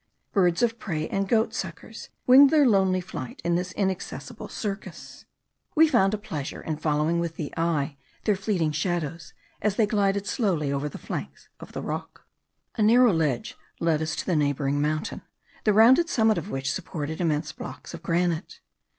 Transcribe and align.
Birds 0.33 0.63
of 0.63 0.79
prey 0.79 1.07
and 1.09 1.29
goatsuckers 1.29 2.09
winged 2.25 2.49
their 2.49 2.67
lonely 2.67 3.01
flight 3.01 3.39
in 3.45 3.53
this 3.53 3.71
inaccessible 3.73 4.47
circus. 4.47 5.25
We 5.75 5.87
found 5.87 6.15
a 6.15 6.17
pleasure 6.17 6.59
in 6.59 6.77
following 6.77 7.19
with 7.19 7.35
the 7.35 7.53
eye 7.55 7.97
their 8.23 8.35
fleeting 8.35 8.71
shadows, 8.71 9.35
as 9.61 9.75
they 9.75 9.85
glided 9.85 10.25
slowly 10.25 10.73
over 10.73 10.89
the 10.89 10.97
flanks 10.97 11.49
of 11.59 11.73
the 11.73 11.83
rock. 11.83 12.25
A 12.77 12.81
narrow 12.81 13.15
ridge 13.15 13.55
led 13.79 14.01
us 14.01 14.15
to 14.15 14.31
a 14.31 14.35
neighbouring 14.35 14.81
mountain, 14.81 15.21
the 15.65 15.71
rounded 15.73 16.09
summit 16.09 16.39
of 16.39 16.49
which 16.49 16.73
supported 16.73 17.21
immense 17.21 17.51
blocks 17.51 17.93
of 17.93 18.01
granite. 18.01 18.59